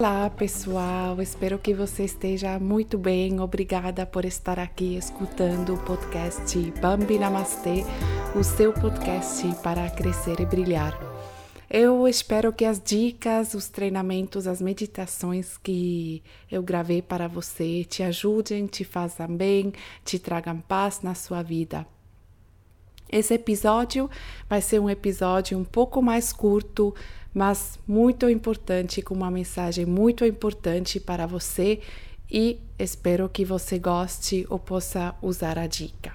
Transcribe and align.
Olá 0.00 0.30
pessoal, 0.30 1.20
espero 1.20 1.58
que 1.58 1.74
você 1.74 2.04
esteja 2.04 2.58
muito 2.58 2.96
bem. 2.96 3.38
Obrigada 3.38 4.06
por 4.06 4.24
estar 4.24 4.58
aqui 4.58 4.96
escutando 4.96 5.74
o 5.74 5.84
podcast 5.84 6.58
Bambi 6.80 7.18
Namastê, 7.18 7.84
o 8.34 8.42
seu 8.42 8.72
podcast 8.72 9.46
para 9.62 9.90
crescer 9.90 10.40
e 10.40 10.46
brilhar. 10.46 10.98
Eu 11.68 12.08
espero 12.08 12.50
que 12.50 12.64
as 12.64 12.80
dicas, 12.82 13.52
os 13.52 13.68
treinamentos, 13.68 14.46
as 14.46 14.62
meditações 14.62 15.58
que 15.58 16.22
eu 16.50 16.62
gravei 16.62 17.02
para 17.02 17.28
você 17.28 17.84
te 17.84 18.02
ajudem, 18.02 18.64
te 18.64 18.84
façam 18.84 19.28
bem, 19.28 19.70
te 20.02 20.18
tragam 20.18 20.62
paz 20.62 21.02
na 21.02 21.14
sua 21.14 21.42
vida. 21.42 21.86
Esse 23.10 23.34
episódio 23.34 24.08
vai 24.48 24.60
ser 24.60 24.78
um 24.78 24.88
episódio 24.88 25.58
um 25.58 25.64
pouco 25.64 26.00
mais 26.00 26.32
curto, 26.32 26.94
mas 27.34 27.76
muito 27.86 28.30
importante, 28.30 29.02
com 29.02 29.14
uma 29.14 29.30
mensagem 29.32 29.84
muito 29.84 30.24
importante 30.24 31.00
para 31.00 31.26
você 31.26 31.80
e 32.30 32.60
espero 32.78 33.28
que 33.28 33.44
você 33.44 33.80
goste 33.80 34.46
ou 34.48 34.60
possa 34.60 35.12
usar 35.20 35.58
a 35.58 35.66
dica. 35.66 36.12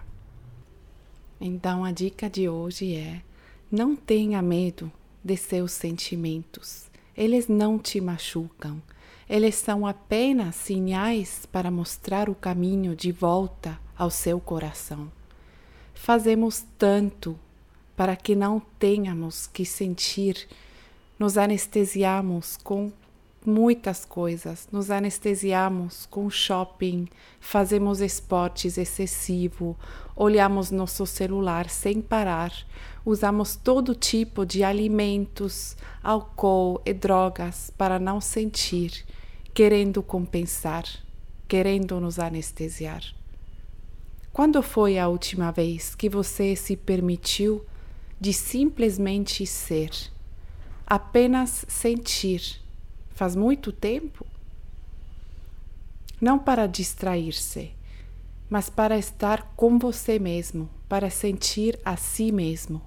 Então, 1.40 1.84
a 1.84 1.92
dica 1.92 2.30
de 2.30 2.48
hoje 2.48 2.96
é: 2.96 3.22
não 3.70 3.94
tenha 3.94 4.42
medo 4.42 4.90
de 5.22 5.36
seus 5.36 5.74
sentimentos. 5.74 6.86
Eles 7.18 7.50
não 7.50 7.78
te 7.78 8.00
machucam. 8.00 8.82
Eles 9.30 9.56
são 9.56 9.86
apenas 9.86 10.56
sinais 10.56 11.46
para 11.52 11.70
mostrar 11.70 12.30
o 12.30 12.36
caminho 12.36 12.96
de 12.96 13.12
volta 13.12 13.78
ao 13.98 14.10
seu 14.10 14.40
coração. 14.40 15.12
Fazemos 15.96 16.64
tanto 16.78 17.40
para 17.96 18.16
que 18.16 18.36
não 18.36 18.62
tenhamos 18.78 19.48
que 19.48 19.66
sentir 19.66 20.48
nos 21.18 21.38
anestesiamos 21.38 22.58
com 22.58 22.92
muitas 23.46 24.04
coisas, 24.06 24.68
nos 24.72 24.92
anestesiamos 24.92 26.06
com 26.08 26.30
shopping, 26.30 27.08
fazemos 27.40 28.02
esportes 28.02 28.78
excessivo, 28.78 29.78
olhamos 30.16 30.72
nosso 30.72 31.06
celular 31.06 31.70
sem 31.70 32.02
parar, 32.02 32.52
usamos 33.06 33.56
todo 33.56 33.96
tipo 33.96 34.46
de 34.46 34.64
alimentos, 34.64 35.78
álcool 36.04 36.82
e 36.86 36.94
drogas 36.94 37.72
para 37.78 38.00
não 38.00 38.20
sentir, 38.20 39.06
querendo 39.54 40.02
compensar, 40.02 40.84
querendo 41.48 42.00
nos 42.00 42.20
anestesiar. 42.20 43.04
Quando 44.36 44.62
foi 44.62 45.00
a 45.00 45.08
última 45.08 45.50
vez 45.50 45.96
que 45.96 46.10
você 46.10 46.58
se 46.58 46.76
permitiu 46.76 47.66
de 48.20 48.34
simplesmente 48.34 49.48
ser? 49.48 49.92
apenas 50.86 51.66
sentir. 51.68 52.62
Faz 53.12 53.34
muito 53.34 53.72
tempo? 53.72 54.26
Não 56.22 56.38
para 56.38 56.68
distrair-se, 56.68 57.72
mas 58.50 58.70
para 58.70 58.98
estar 58.98 59.54
com 59.56 59.80
você 59.80 60.20
mesmo, 60.20 60.70
para 60.88 61.10
sentir 61.10 61.80
a 61.84 61.98
si 61.98 62.30
mesmo. 62.30 62.82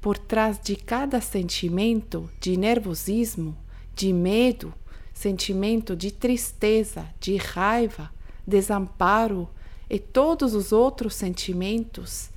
Por 0.00 0.18
trás 0.18 0.58
de 0.58 0.74
cada 0.74 1.20
sentimento 1.20 2.28
de 2.40 2.56
nervosismo, 2.56 3.56
de 3.94 4.10
medo, 4.10 4.74
sentimento 5.14 5.94
de 5.94 6.10
tristeza, 6.10 7.06
de 7.20 7.36
raiva, 7.36 8.10
desamparo 8.46 9.48
e 9.92 10.00
todos 10.00 10.54
os 10.54 10.72
outros 10.72 11.14
sentimentos, 11.14 12.30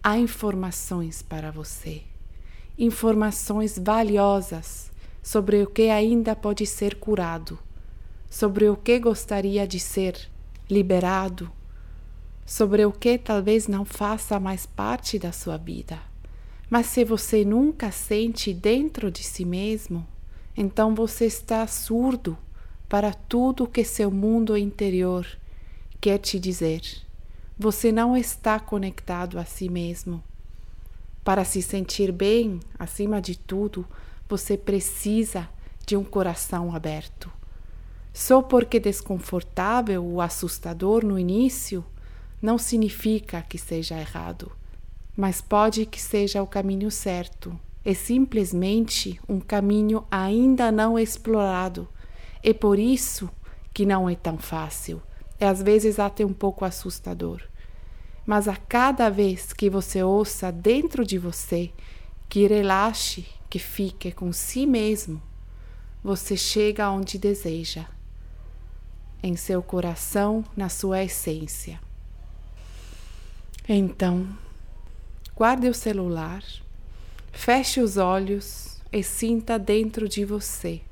há 0.00 0.16
informações 0.16 1.22
para 1.22 1.50
você 1.50 2.02
informações 2.78 3.76
valiosas 3.76 4.90
sobre 5.20 5.60
o 5.62 5.66
que 5.66 5.90
ainda 5.90 6.36
pode 6.36 6.64
ser 6.64 6.94
curado, 6.94 7.58
sobre 8.30 8.68
o 8.68 8.76
que 8.76 9.00
gostaria 9.00 9.66
de 9.66 9.80
ser 9.80 10.30
liberado, 10.70 11.50
sobre 12.46 12.86
o 12.86 12.92
que 12.92 13.18
talvez 13.18 13.66
não 13.66 13.84
faça 13.84 14.38
mais 14.38 14.64
parte 14.64 15.18
da 15.18 15.32
sua 15.32 15.56
vida. 15.56 15.98
Mas 16.70 16.86
se 16.86 17.04
você 17.04 17.44
nunca 17.44 17.90
sente 17.90 18.54
dentro 18.54 19.10
de 19.10 19.24
si 19.24 19.44
mesmo, 19.44 20.06
então 20.56 20.94
você 20.94 21.26
está 21.26 21.66
surdo 21.66 22.38
para 22.88 23.12
tudo 23.12 23.66
que 23.66 23.82
seu 23.82 24.10
mundo 24.10 24.56
interior 24.56 25.26
quer 26.00 26.18
te 26.18 26.38
dizer. 26.38 26.82
Você 27.58 27.90
não 27.90 28.16
está 28.16 28.60
conectado 28.60 29.38
a 29.38 29.44
si 29.44 29.68
mesmo. 29.68 30.22
Para 31.24 31.44
se 31.44 31.60
sentir 31.60 32.12
bem, 32.12 32.60
acima 32.78 33.20
de 33.20 33.36
tudo, 33.36 33.86
você 34.28 34.56
precisa 34.56 35.48
de 35.84 35.96
um 35.96 36.04
coração 36.04 36.74
aberto. 36.74 37.30
Só 38.12 38.42
porque 38.42 38.80
desconfortável 38.80 40.04
ou 40.04 40.20
assustador 40.20 41.04
no 41.04 41.18
início, 41.18 41.84
não 42.40 42.58
significa 42.58 43.42
que 43.42 43.58
seja 43.58 43.98
errado, 43.98 44.52
mas 45.16 45.40
pode 45.40 45.84
que 45.84 46.00
seja 46.00 46.42
o 46.42 46.46
caminho 46.46 46.90
certo. 46.90 47.58
É 47.84 47.94
simplesmente 47.94 49.20
um 49.28 49.40
caminho 49.40 50.04
ainda 50.10 50.70
não 50.70 50.98
explorado. 50.98 51.88
É 52.42 52.52
por 52.52 52.78
isso 52.78 53.28
que 53.72 53.86
não 53.86 54.08
é 54.08 54.14
tão 54.14 54.38
fácil. 54.38 55.02
É 55.40 55.46
às 55.46 55.62
vezes 55.62 55.98
até 55.98 56.24
um 56.24 56.32
pouco 56.32 56.64
assustador 56.64 57.42
mas 58.28 58.46
a 58.46 58.54
cada 58.54 59.08
vez 59.08 59.54
que 59.54 59.70
você 59.70 60.02
ouça 60.02 60.52
dentro 60.52 61.02
de 61.02 61.16
você 61.16 61.70
que 62.28 62.46
relaxe, 62.46 63.24
que 63.48 63.58
fique 63.58 64.12
com 64.12 64.34
si 64.34 64.66
mesmo, 64.66 65.22
você 66.04 66.36
chega 66.36 66.90
onde 66.90 67.16
deseja, 67.16 67.86
em 69.22 69.34
seu 69.34 69.62
coração, 69.62 70.44
na 70.54 70.68
sua 70.68 71.02
essência. 71.02 71.80
Então, 73.66 74.28
guarde 75.34 75.66
o 75.66 75.72
celular, 75.74 76.44
feche 77.32 77.80
os 77.80 77.96
olhos 77.96 78.76
e 78.92 79.02
sinta 79.02 79.58
dentro 79.58 80.06
de 80.06 80.26
você. 80.26 80.82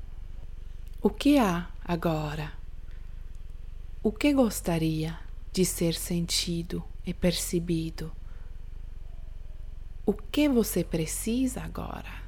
O 0.99 1.11
que 1.11 1.37
há 1.37 1.67
agora? 1.85 2.56
O 4.07 4.11
que 4.13 4.31
gostaria 4.31 5.19
de 5.51 5.65
ser 5.65 5.93
sentido? 5.93 6.81
e 7.05 7.13
percebido. 7.13 8.09
O 10.05 10.13
que 10.13 10.47
você 10.47 10.81
precisa 10.81 11.59
agora? 11.61 12.23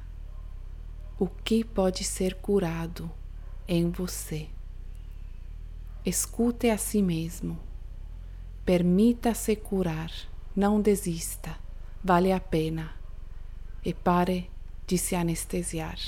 O 1.18 1.26
que 1.26 1.64
pode 1.64 2.04
ser 2.04 2.34
curado 2.34 3.10
em 3.66 3.90
você? 3.90 4.50
Escute 6.04 6.68
a 6.68 6.76
si 6.76 7.00
mesmo. 7.00 7.58
Permita-se 8.62 9.56
curar. 9.56 10.12
Não 10.54 10.82
desista. 10.82 11.58
Vale 12.04 12.30
a 12.30 12.40
pena. 12.40 12.94
E 13.82 13.94
pare 13.94 14.50
de 14.86 14.98
se 14.98 15.16
anestesiar. 15.16 15.98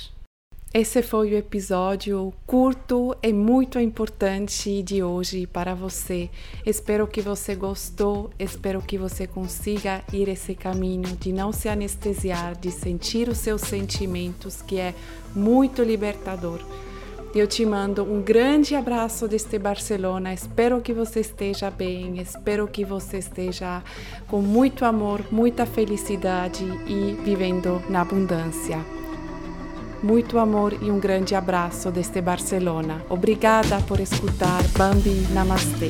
Esse 0.73 1.03
foi 1.03 1.31
o 1.31 1.37
episódio 1.37 2.33
curto 2.47 3.15
e 3.21 3.31
muito 3.31 3.79
importante 3.79 4.81
de 4.81 5.03
hoje 5.03 5.45
para 5.45 5.75
você. 5.75 6.31
Espero 6.65 7.05
que 7.05 7.21
você 7.21 7.53
gostou, 7.53 8.31
espero 8.39 8.81
que 8.81 8.97
você 8.97 9.27
consiga 9.27 10.03
ir 10.11 10.27
esse 10.27 10.55
caminho 10.55 11.15
de 11.19 11.31
não 11.31 11.51
se 11.51 11.69
anestesiar, 11.69 12.57
de 12.59 12.71
sentir 12.71 13.29
os 13.29 13.37
seus 13.37 13.61
sentimentos, 13.61 14.63
que 14.63 14.79
é 14.79 14.95
muito 15.35 15.83
libertador. 15.83 16.59
Eu 17.35 17.45
te 17.45 17.63
mando 17.67 18.01
um 18.03 18.23
grande 18.23 18.73
abraço 18.73 19.27
desde 19.27 19.59
Barcelona. 19.59 20.33
Espero 20.33 20.81
que 20.81 20.91
você 20.91 21.19
esteja 21.19 21.69
bem, 21.69 22.19
espero 22.19 22.67
que 22.67 22.83
você 22.83 23.19
esteja 23.19 23.83
com 24.27 24.41
muito 24.41 24.85
amor, 24.85 25.21
muita 25.31 25.67
felicidade 25.67 26.65
e 26.87 27.13
vivendo 27.23 27.79
na 27.91 28.01
abundância. 28.01 29.02
Muito 30.03 30.37
amor 30.37 30.73
e 30.81 30.91
um 30.91 30.99
grande 30.99 31.33
abraço 31.33 31.89
desde 31.89 32.19
Barcelona. 32.19 33.01
Obrigada 33.09 33.79
por 33.87 34.01
escutar 34.01 34.61
Bambi 34.77 35.25
Namastê. 35.33 35.87